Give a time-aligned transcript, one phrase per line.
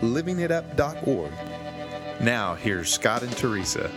[0.00, 1.30] livingitup.org.
[2.20, 3.90] Now, here's Scott and Teresa.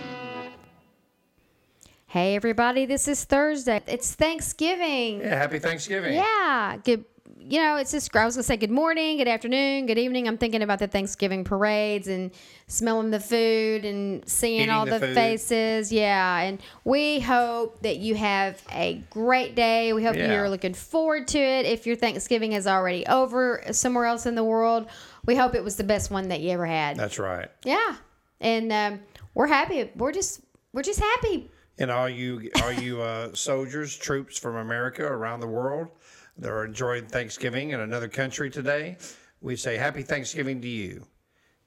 [2.07, 3.81] Hey everybody, this is Thursday.
[3.87, 5.21] It's Thanksgiving.
[5.21, 6.13] Yeah, happy Thanksgiving.
[6.13, 7.05] Yeah, good.
[7.39, 10.27] You know, it's just I was gonna say good morning, good afternoon, good evening.
[10.27, 12.31] I'm thinking about the Thanksgiving parades and
[12.67, 15.91] smelling the food and seeing Eating all the the, faces.
[15.91, 19.93] Yeah, and we hope that you have a great day.
[19.93, 20.33] We hope Yeah.
[20.33, 21.65] you're looking forward to it.
[21.65, 24.87] If your Thanksgiving is already over somewhere else in the world,
[25.25, 26.97] we hope it was the best one that you ever had.
[26.97, 27.49] That's right.
[27.63, 27.95] yeah,
[28.39, 28.99] and um,
[29.33, 29.89] we're happy.
[29.95, 30.41] We're just
[30.73, 31.49] we're just happy.
[31.77, 35.89] And all you all you uh, soldiers, troops from America around the world
[36.37, 38.97] that are enjoying Thanksgiving in another country today,
[39.41, 41.05] we say happy Thanksgiving to you.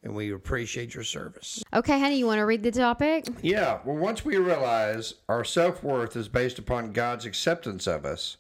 [0.03, 1.63] And we appreciate your service.
[1.73, 3.25] Okay, honey, you want to read the topic?
[3.41, 8.37] Yeah, well, once we realize our self worth is based upon God's acceptance of us,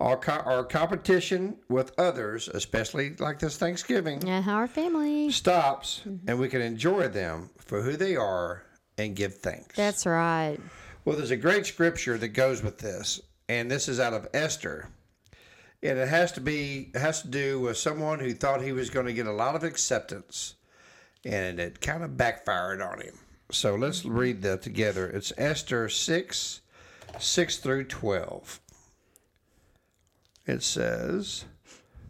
[0.00, 5.30] our, co- our competition with others, especially like this Thanksgiving, Yeah, our family.
[5.30, 6.28] stops mm-hmm.
[6.28, 8.62] and we can enjoy them for who they are
[8.98, 9.76] and give thanks.
[9.76, 10.58] That's right.
[11.04, 14.88] Well, there's a great scripture that goes with this, and this is out of Esther.
[15.82, 18.90] And it has to be it has to do with someone who thought he was
[18.90, 20.54] going to get a lot of acceptance,
[21.24, 23.14] and it kind of backfired on him.
[23.52, 24.16] So let's mm-hmm.
[24.16, 25.06] read that together.
[25.06, 26.62] It's Esther six,
[27.20, 28.58] six through twelve.
[30.46, 31.44] It says.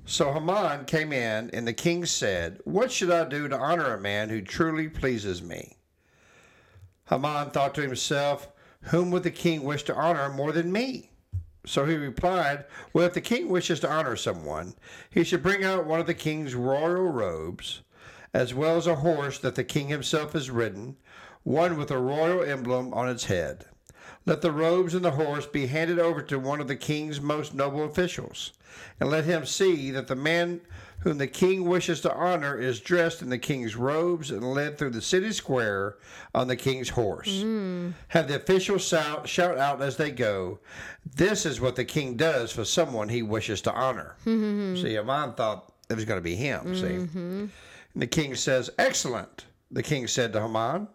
[0.04, 4.00] So Haman came in, and the king said, What should I do to honor a
[4.00, 5.78] man who truly pleases me?
[7.08, 8.48] Haman thought to himself,
[8.82, 11.10] Whom would the king wish to honor more than me?
[11.64, 14.74] So he replied, Well, if the king wishes to honor someone,
[15.10, 17.82] he should bring out one of the king's royal robes,
[18.32, 20.96] as well as a horse that the king himself has ridden,
[21.42, 23.64] one with a royal emblem on its head.
[24.26, 27.54] Let the robes and the horse be handed over to one of the king's most
[27.54, 28.52] noble officials,
[28.98, 30.60] and let him see that the man
[31.00, 34.90] whom the king wishes to honor is dressed in the king's robes and led through
[34.90, 35.96] the city square
[36.34, 37.42] on the king's horse.
[37.42, 37.90] Hmm.
[38.08, 40.58] Have the officials shout, shout out as they go,
[41.14, 44.16] This is what the king does for someone he wishes to honor.
[44.24, 44.74] Hmm.
[44.74, 46.82] See, Haman thought it was going to be him, see.
[46.82, 47.46] Mm-hmm.
[47.94, 50.88] And the king says, Excellent, the king said to Haman.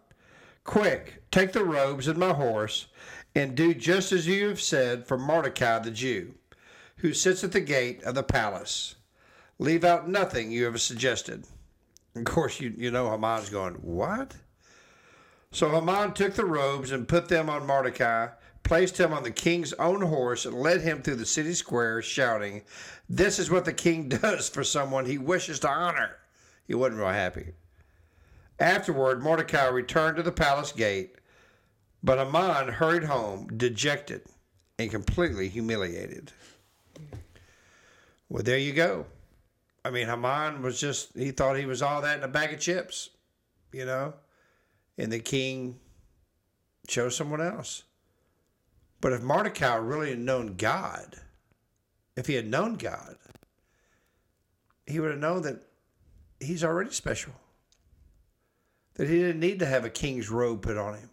[0.64, 2.86] Quick, take the robes and my horse,
[3.34, 6.34] and do just as you have said for Mordecai the Jew,
[6.98, 8.96] who sits at the gate of the palace.
[9.58, 11.46] Leave out nothing you have suggested.
[12.14, 14.34] Of course, you, you know Haman's going, What?
[15.50, 18.28] So Haman took the robes and put them on Mordecai,
[18.62, 22.64] placed him on the king's own horse, and led him through the city square, shouting,
[23.08, 26.18] This is what the king does for someone he wishes to honor.
[26.66, 27.52] He wasn't real happy.
[28.60, 31.16] Afterward, Mordecai returned to the palace gate,
[32.02, 34.22] but Haman hurried home, dejected
[34.78, 36.32] and completely humiliated.
[38.28, 39.06] Well, there you go.
[39.84, 42.60] I mean, Haman was just, he thought he was all that in a bag of
[42.60, 43.10] chips,
[43.72, 44.14] you know?
[44.96, 45.78] And the king
[46.86, 47.84] chose someone else.
[49.00, 51.16] But if Mordecai really had known God,
[52.16, 53.16] if he had known God,
[54.86, 55.62] he would have known that
[56.40, 57.32] he's already special.
[58.94, 61.10] That he didn't need to have a king's robe put on him.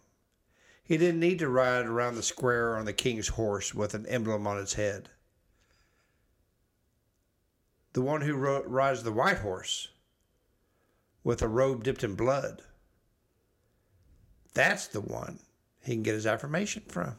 [0.90, 4.44] He didn't need to ride around the square on the king's horse with an emblem
[4.48, 5.08] on its head.
[7.92, 9.86] The one who ro- rides the white horse
[11.22, 12.62] with a robe dipped in blood.
[14.52, 15.38] That's the one
[15.80, 17.14] he can get his affirmation from.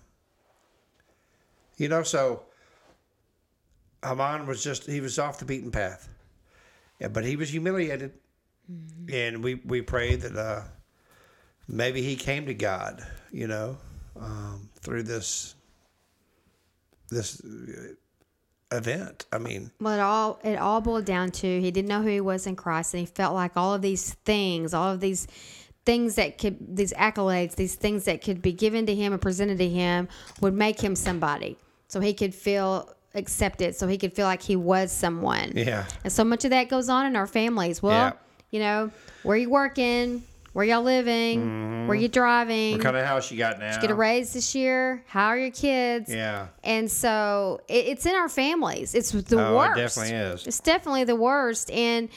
[1.77, 2.43] You know, so
[4.03, 6.09] Haman was just, he was off the beaten path.
[6.99, 8.11] Yeah, but he was humiliated.
[9.09, 10.63] And we, we pray that uh,
[11.67, 13.77] maybe he came to God, you know,
[14.19, 15.55] um, through this
[17.09, 19.25] this uh, event.
[19.31, 22.21] I mean, Well, it all it all boiled down to he didn't know who he
[22.21, 25.27] was in Christ, and he felt like all of these things, all of these
[25.85, 29.57] things that could, these accolades, these things that could be given to him and presented
[29.57, 30.07] to him,
[30.39, 31.57] would make him somebody,
[31.87, 35.51] so he could feel accepted, so he could feel like he was someone.
[35.55, 35.85] yeah.
[36.03, 37.81] And so much of that goes on in our families.
[37.81, 38.13] Well, Yeah.
[38.51, 38.91] you know,
[39.23, 42.01] where you working, where y'all living, where mm-hmm.
[42.01, 43.73] you driving, What kind of house you got now?
[43.73, 46.13] You get a raise this year, how are your kids?
[46.13, 46.47] Yeah.
[46.63, 48.93] And so it, it's in our families.
[48.93, 49.75] It's the Oh, it worst.
[49.77, 50.47] definitely is.
[50.47, 51.71] It's definitely the worst.
[51.71, 52.09] And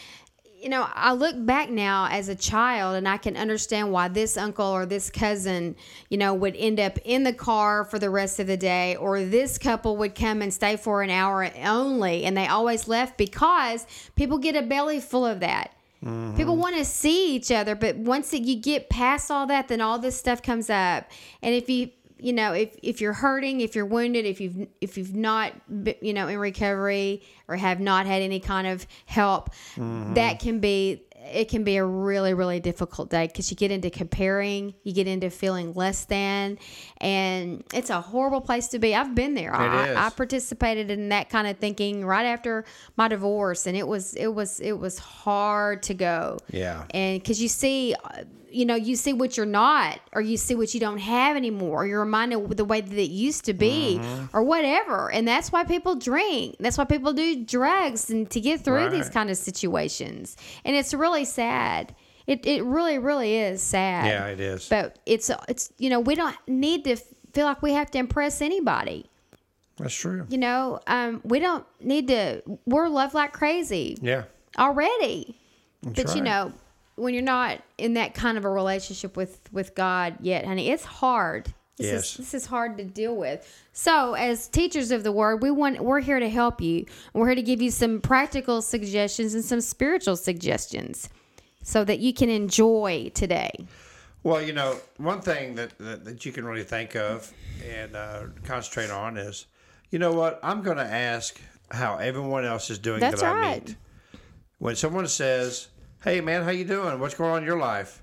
[0.65, 4.39] you know, I look back now as a child and I can understand why this
[4.39, 5.77] uncle or this cousin,
[6.09, 9.23] you know, would end up in the car for the rest of the day, or
[9.23, 13.87] this couple would come and stay for an hour only, and they always left because
[14.17, 15.75] people get a belly full of that.
[16.05, 16.37] Mm-hmm.
[16.37, 19.99] People want to see each other, but once you get past all that, then all
[19.99, 21.11] this stuff comes up.
[21.43, 24.99] And if you, you know, if if you're hurting, if you're wounded, if you've if
[24.99, 25.53] you've not,
[26.03, 30.15] you know, in recovery or have not had any kind of help, mm-hmm.
[30.15, 31.03] that can be
[31.33, 35.07] it can be a really really difficult day because you get into comparing, you get
[35.07, 36.59] into feeling less than,
[36.99, 38.95] and it's a horrible place to be.
[38.95, 39.55] I've been there.
[39.55, 40.07] I.
[40.07, 42.65] I participated in that kind of thinking right after
[42.97, 46.85] my divorce, and it was it was it was hard to go Yeah.
[46.91, 47.95] and because you see
[48.55, 51.83] you know you see what you're not or you see what you don't have anymore
[51.83, 54.37] or you're reminded of the way that it used to be Mm-hmm.
[54.37, 58.61] or whatever and that's why people drink that's why people do drugs and to get
[58.63, 61.95] through these kind of situations and it's really sad
[62.27, 64.69] it, it really really is sad Yeah, it is.
[64.69, 66.97] but it's it's you know we don't need to
[67.33, 69.11] feel like we have to impress anybody
[69.77, 70.27] That's true.
[70.31, 74.25] you know um we don't need to we're loved like crazy Yeah.
[74.59, 75.37] already.
[75.83, 76.53] that's but you know,
[76.97, 80.85] when you're not in that kind of a relationship with with God yet, honey, it's
[80.85, 81.53] hard.
[81.77, 82.11] This Yes.
[82.13, 83.47] is this is hard to deal with.
[83.73, 86.87] So, as teachers of the word, we want we're here to help you.
[87.13, 91.09] We're here to give you some practical suggestions and some spiritual suggestions
[91.63, 93.67] so that you can enjoy today.
[94.23, 97.31] Well, you know, one thing that, that, that you can really think of
[97.67, 99.47] and uh, concentrate on is,
[99.91, 100.41] you know what?
[100.43, 101.39] I'm going to ask
[101.71, 103.67] how everyone else is doing That's that I right.
[103.67, 103.77] meet.
[104.59, 105.69] When someone says,
[106.05, 107.01] "Hey, man, how you doing?
[107.01, 108.03] What's going on in your life?"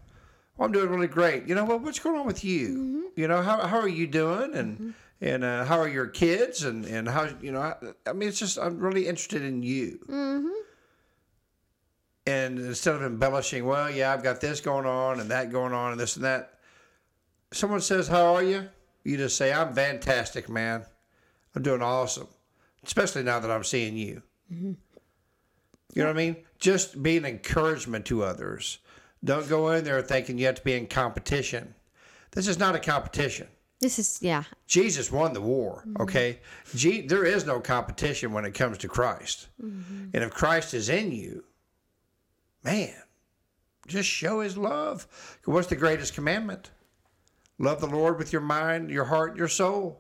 [0.58, 1.48] Well, I'm doing really great.
[1.48, 1.82] You know what?
[1.82, 2.68] What's going on with you?
[2.68, 3.02] Mm-hmm.
[3.16, 4.54] You know, how, how are you doing?
[4.54, 6.64] And and uh, how are your kids?
[6.64, 7.62] And and how you know?
[7.62, 7.76] I,
[8.06, 10.00] I mean, it's just I'm really interested in you.
[10.08, 10.48] Mm-hmm.
[12.28, 15.92] And instead of embellishing, well, yeah, I've got this going on and that going on
[15.92, 16.60] and this and that.
[17.52, 18.70] Someone says, "How are you?"
[19.04, 20.86] You just say, "I'm fantastic, man.
[21.56, 22.28] I'm doing awesome."
[22.84, 24.22] Especially now that I'm seeing you.
[25.92, 26.00] Mm-hmm.
[26.00, 26.36] You know what I mean?
[26.60, 28.80] Just be an encouragement to others.
[29.24, 31.76] Don't go in there thinking you have to be in competition.
[32.32, 33.48] This is not a competition.
[33.80, 34.44] This is yeah.
[34.68, 36.02] Jesus won the war, Mm-hmm.
[36.04, 36.40] okay?
[36.76, 39.48] G- there is no competition when it comes to Christ.
[39.64, 40.10] Mm-hmm.
[40.14, 41.44] And if Christ is in you,
[42.64, 42.94] man,
[43.88, 45.08] just show his love.
[45.46, 46.70] What's the greatest commandment?
[47.58, 50.00] Love the Lord with your mind, your heart, your soul,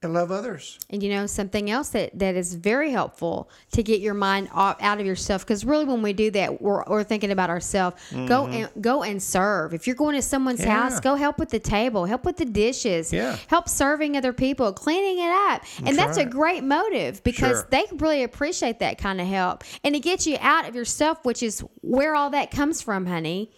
[0.00, 0.78] and love others.
[0.90, 4.76] And you know something else that, that is very helpful to get your mind off,
[4.80, 7.96] out of yourself because really when we do that we're, we're thinking about ourselves.
[8.26, 9.74] Go and go and serve.
[9.74, 10.68] If you're going to someone's Mm-hmm.
[10.68, 10.82] Yeah.
[10.90, 13.36] house, go help with the table, help with the dishes, Yeah.
[13.48, 16.30] help serving other people, cleaning it up, and that's a right.
[16.30, 17.68] great motive because Sure.
[17.70, 21.42] they really appreciate that kind of help, and it gets you out of yourself, which
[21.42, 23.50] is where all that comes from, honey.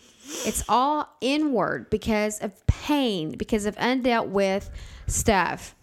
[0.46, 4.70] It's all inward because of pain, because of undealt with
[5.06, 5.74] stuff.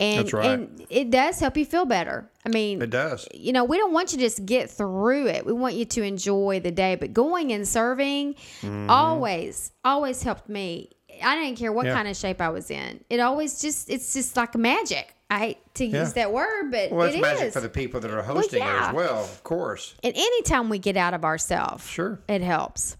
[0.00, 0.46] And, right.
[0.46, 2.28] and it does help you feel better.
[2.44, 3.28] I mean, It does.
[3.32, 5.46] you know, we don't want you to just get through it.
[5.46, 6.96] We want you to enjoy the day.
[6.96, 8.90] But going and serving Mm-hmm.
[8.90, 10.90] always, always helped me.
[11.22, 11.94] I didn't care what Yeah.
[11.94, 13.04] kind of shape I was in.
[13.10, 15.14] It always just, it's just like magic.
[15.30, 16.00] I hate to Yeah.
[16.00, 17.52] use that word, but Well, it's it magic is.
[17.54, 18.88] for the people that are hosting it yeah.
[18.88, 19.94] as well, of course.
[20.02, 22.20] and anytime we get out of ourselves, Sure.
[22.28, 22.96] it helps.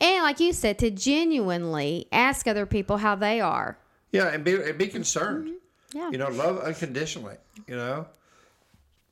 [0.00, 3.78] And like you said, to genuinely ask other people how they are.
[4.12, 5.46] Yeah, and be and be concerned.
[5.46, 5.54] Mm-hmm.
[5.92, 6.10] Yeah.
[6.10, 7.36] You know, love unconditionally.
[7.66, 8.06] You know,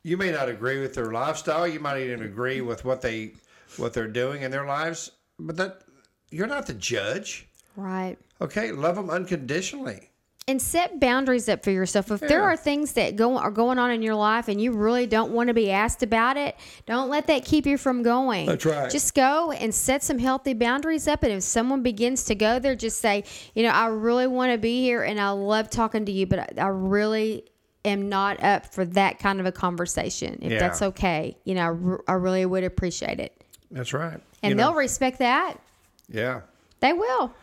[0.02, 1.66] you may not agree with their lifestyle.
[1.66, 3.32] You might even agree with what they
[3.76, 5.82] what they're doing in their lives, but that
[6.30, 7.46] you're not the judge.
[7.76, 8.18] Right.
[8.40, 10.10] Okay, love them unconditionally.
[10.48, 12.10] And set boundaries up for yourself.
[12.10, 15.06] If there are things that go are going on in your life and you really
[15.06, 18.46] don't want to be asked about it, don't let that keep you from going.
[18.46, 18.90] That's right.
[18.90, 21.22] Just go and set some healthy boundaries up.
[21.22, 23.24] And if someone begins to go there, just say,
[23.54, 26.38] you know, I really want to be here and I love talking to you, but
[26.58, 27.44] I, I really
[27.84, 30.38] am not up for that kind of a conversation.
[30.42, 30.58] If Yeah.
[30.58, 33.32] that's okay, you know, I, re- I really would appreciate it.
[33.70, 34.18] That's right.
[34.42, 35.58] And You they'll know, respect that.
[36.08, 36.40] yeah.
[36.80, 37.34] They will.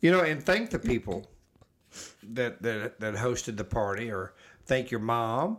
[0.00, 1.24] You know, and thank the people
[2.34, 4.34] that, that that hosted the party, or
[4.66, 5.58] thank your mom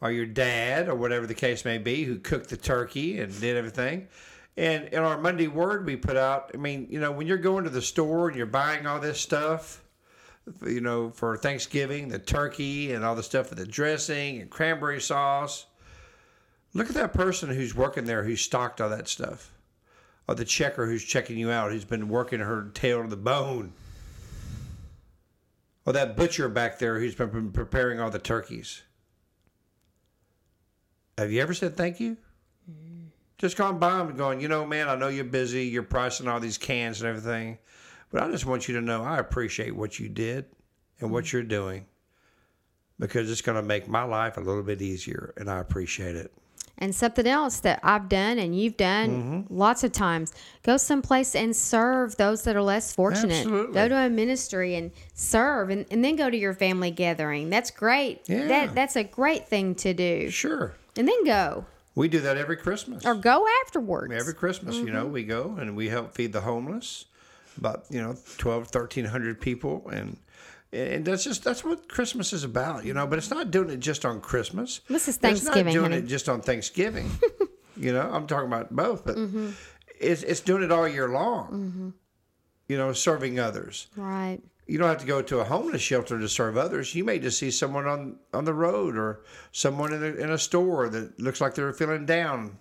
[0.00, 3.56] or your dad or whatever the case may be, who cooked the turkey and did
[3.56, 4.06] everything.
[4.56, 7.64] And in our Monday word we put out, I mean, you know, when you're going
[7.64, 9.82] to the store and you're buying all this stuff,
[10.64, 15.00] you know, for Thanksgiving, the turkey and all the stuff for the dressing and cranberry
[15.00, 15.66] sauce.
[16.74, 19.52] Look at that person who's working there who's stocked all that stuff.
[20.28, 23.72] Or the checker who's checking you out, who's been working her tail to the bone.
[25.86, 28.82] Or that butcher back there who's been preparing all the turkeys.
[31.18, 32.16] Have you ever said thank you?
[32.70, 33.08] Mm.
[33.38, 35.64] Just gone by them and going, you know, man, I know you're busy.
[35.66, 37.58] You're pricing all these cans and everything.
[38.10, 40.46] But I just want you to know I appreciate what you did
[41.00, 41.32] and what mm.
[41.32, 41.86] you're doing
[42.98, 46.32] because it's going to make my life a little bit easier and I appreciate it.
[46.76, 49.56] And something else that I've done and you've done Mm-hmm.
[49.56, 50.32] lots of times,
[50.64, 53.38] go someplace and serve those that are less fortunate.
[53.46, 53.74] Absolutely.
[53.74, 57.48] Go to a ministry and serve and, and then go to your family gathering.
[57.48, 58.22] That's great.
[58.26, 58.48] Yeah.
[58.48, 60.30] That that's a great thing to do.
[60.30, 60.74] Sure.
[60.96, 61.64] And then go.
[61.94, 63.06] We do that every Christmas.
[63.06, 64.12] Or go afterwards.
[64.12, 67.04] Every Christmas, you know, we go and we help feed the homeless,
[67.56, 70.16] about you know, 12, 1300 people, and
[70.74, 73.06] and that's just that's what Christmas is about, you know.
[73.06, 74.80] But it's not doing it just on Christmas.
[74.88, 75.66] This is Thanksgiving.
[75.68, 75.96] It's not doing honey.
[76.04, 77.10] it just on Thanksgiving.
[77.76, 79.50] you know, I'm talking about both, but Mm-hmm.
[80.00, 81.94] it's it's doing it all year long.
[82.68, 83.88] You know, serving others.
[83.96, 84.40] Right.
[84.66, 86.94] You don't have to go to a homeless shelter to serve others.
[86.94, 89.20] You may just see someone on, on the road or
[89.52, 92.56] someone in a, in a store that looks like they're feeling down.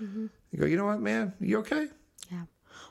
[0.00, 0.26] Mm-hmm.
[0.52, 1.32] You go, you know what, man?
[1.40, 1.88] You okay?
[2.30, 2.42] Yeah.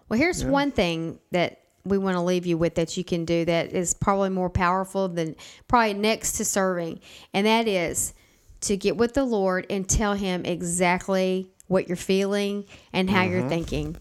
[0.09, 3.45] Well, here's one thing that we want to leave you with that you can do
[3.45, 5.35] that is probably more powerful than
[5.67, 6.99] probably next to serving,
[7.33, 8.13] and that is
[8.61, 13.39] to get with the Lord and tell Him exactly what you're feeling and how you're
[13.39, 13.49] mm-hmm.
[13.49, 13.97] thinking.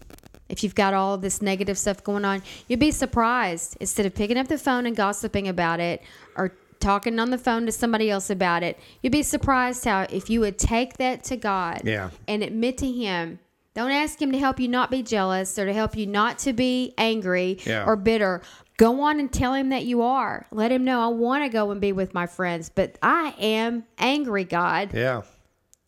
[0.49, 3.77] If you've got all this negative stuff going on, you'd be surprised.
[3.79, 6.01] Instead of picking up the phone and gossiping about it
[6.35, 10.29] or talking on the phone to somebody else about it, you'd be surprised how if
[10.29, 12.11] you would take that to God Yeah.
[12.27, 13.39] and admit to him
[13.77, 16.51] don't ask him to help you not be jealous or to help you not to
[16.51, 17.85] be angry Yeah.
[17.85, 18.41] or bitter.
[18.77, 20.47] Go on and tell him that you are.
[20.51, 23.85] Let him know i want to go and be with my friends but i am
[23.99, 24.93] angry god.
[24.93, 25.21] Yeah.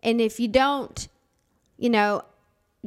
[0.03, 1.07] and if you don't
[1.77, 2.21] you know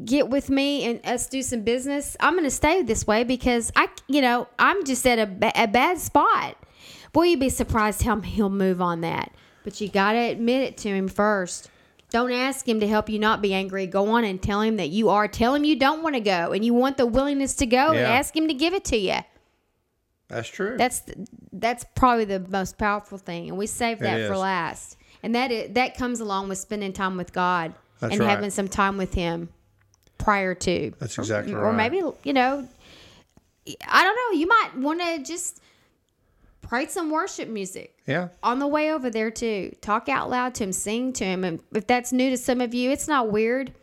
[0.04, 3.70] get with me and us do some business i'm going to stay this way because
[3.76, 6.56] i you know i'm just at a, a bad spot.
[7.12, 9.32] Boy you'd be surprised how he'll move on that.
[9.64, 11.70] But you got to admit it to him first
[12.12, 14.90] don't ask him to help you not be angry go on and tell him that
[14.90, 17.66] you are tell him you don't want to go and you want the willingness to
[17.66, 19.18] go and ask him to give it to you
[20.28, 20.76] That's true.
[20.76, 21.02] that's
[21.52, 24.96] that's probably the most powerful thing, and we save that for last.
[25.22, 28.30] And that is, that comes along with spending time with God That's and right.
[28.30, 29.50] having some time with Him
[30.18, 30.92] prior to.
[30.98, 31.68] That's exactly or right.
[31.68, 32.66] Or maybe you know,
[33.86, 34.38] I don't know.
[34.40, 35.61] You might want to just
[36.72, 38.28] pray some worship music yeah.
[38.42, 39.76] on the way over there too.
[39.82, 42.72] Talk out loud to Him, sing to Him, and if that's new to some of
[42.72, 43.74] you, it's not weird.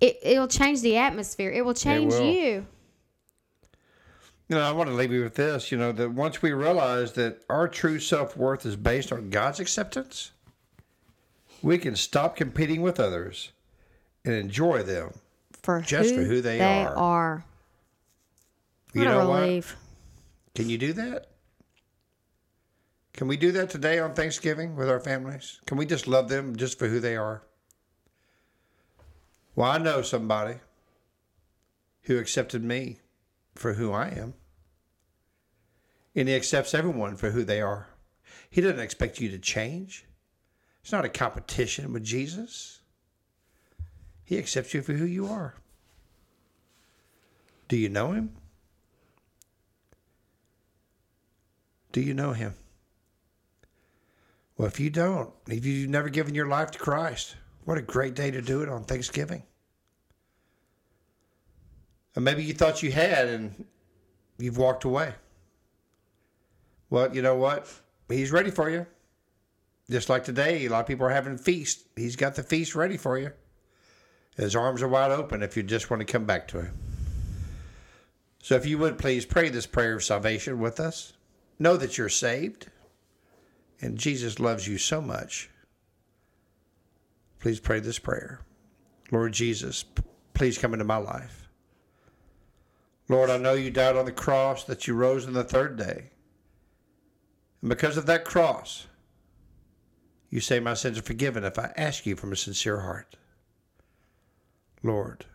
[0.00, 1.52] It it'll change the atmosphere.
[1.52, 2.24] It will change will.
[2.24, 2.66] you.
[4.48, 5.70] You know, I want to leave you with this.
[5.70, 9.60] You know, that once we realize that our true self worth is based on God's
[9.60, 10.32] acceptance,
[11.62, 13.52] we can stop competing with others
[14.24, 15.12] and enjoy them.
[15.62, 16.96] For Just for who they they are.
[16.96, 17.44] are.
[18.94, 19.76] You know a what?
[20.56, 21.28] Can you do that?
[23.14, 25.60] Can we do that today on Thanksgiving with our families?
[25.66, 27.42] Can we just love them just for who they are?
[29.54, 30.56] Well, I know somebody
[32.02, 32.98] who accepted me
[33.54, 34.34] for who I am.
[36.14, 37.88] And he accepts everyone for who they are.
[38.50, 40.06] He doesn't expect you to change.
[40.82, 42.80] It's not a competition with Jesus.
[44.24, 45.54] He accepts you for who you are.
[47.68, 48.32] Do you know him?
[51.92, 52.54] Do you know him?
[54.56, 58.14] Well, if you don't, if you've never given your life to Christ, what a great
[58.14, 59.42] day to do it on Thanksgiving.
[62.14, 63.64] And maybe you thought you had and
[64.38, 65.14] you've walked away.
[66.90, 67.72] Well, you know what?
[68.08, 68.86] He's ready for you.
[69.90, 71.86] Just like today, a lot of people are having a feast.
[71.96, 73.32] He's got the feast ready for you.
[74.36, 76.72] His arms are wide open if you just want to come back to him.
[78.42, 81.14] So if you would please pray this prayer of salvation with us.
[81.58, 82.68] Know that you're saved
[83.82, 85.50] and Jesus loves you so much.
[87.40, 88.40] Please pray this prayer.
[89.10, 89.84] Lord Jesus,
[90.32, 91.48] please come into my life.
[93.08, 96.10] Lord, I know you died on the cross, that you rose on the third day.
[97.60, 98.86] And because of that cross,
[100.30, 103.16] you say my sins are forgiven if I ask you from a sincere heart.
[104.82, 105.26] Lord,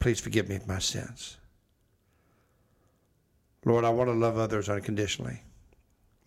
[0.00, 1.38] please forgive me of my sins.
[3.64, 5.42] Lord, I want to love others unconditionally,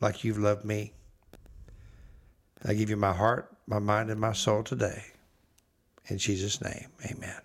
[0.02, 0.94] like you've loved me.
[2.66, 5.04] I give you my heart, my mind, and my soul today.
[6.08, 7.36] In Jesus' name, amen.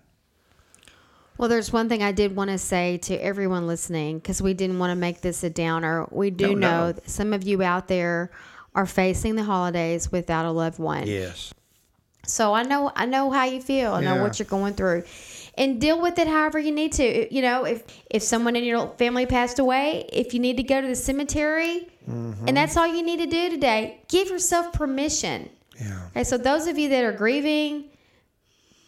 [1.37, 4.79] Well, there's one thing I did want to say to everyone listening because we didn't
[4.79, 6.07] want to make this a downer.
[6.11, 6.59] We do No, no.
[6.69, 8.31] know that some of you out there
[8.75, 11.07] are facing the holidays without a loved one.
[11.07, 11.53] Yes.
[12.25, 13.93] So I know I know how you feel.
[13.93, 15.03] I know what you're going through.
[15.55, 17.33] And deal with it however you need to.
[17.33, 20.79] You know, if if someone in your family passed away, if you need to go
[20.79, 22.47] to the cemetery, Mm-hmm.
[22.47, 25.49] and that's all you need to do today, give yourself permission.
[25.79, 26.07] Yeah.
[26.09, 27.89] Okay, so those of you that are grieving,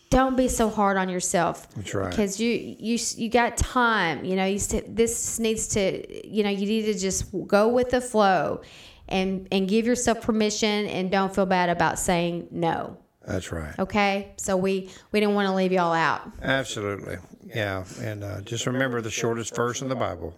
[0.10, 1.70] don't be so hard on yourself.
[1.76, 2.10] That's right.
[2.10, 4.24] Because you you you got time.
[4.24, 6.28] You know, you st- this needs to.
[6.28, 8.62] You know, you need to just go with the flow,
[9.10, 12.98] and and give yourself permission, and don't feel bad about saying no.
[13.26, 13.78] That's right.
[13.80, 16.32] Okay, so we we didn't want to leave y'all out.
[16.42, 17.18] Absolutely.
[17.44, 17.84] Yeah.
[18.02, 20.38] And uh, just remember the shortest verse in the Bible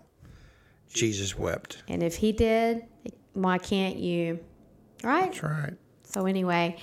[0.94, 1.84] Jesus wept.
[1.88, 2.84] And if he did,
[3.34, 4.40] why can't you?
[5.04, 5.26] Right?
[5.26, 5.74] That's right.
[6.04, 6.78] So anyway,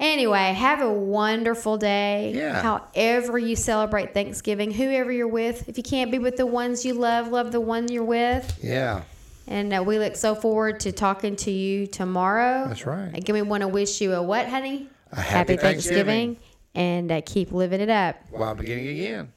[0.00, 2.32] anyway, have a wonderful day.
[2.34, 2.62] Yeah.
[2.62, 5.68] However you celebrate Thanksgiving, whoever you're with.
[5.68, 8.58] If you can't be with the ones you love, love the one you're with.
[8.62, 9.02] Yeah.
[9.48, 12.68] And uh, we look so forward to talking to you tomorrow.
[12.68, 13.10] That's right.
[13.14, 14.88] Again, we want to wish you a what, honey?
[15.10, 16.38] A happy Thanksgiving.
[16.74, 18.16] and uh, keep living it up.
[18.30, 19.32] While beginning again.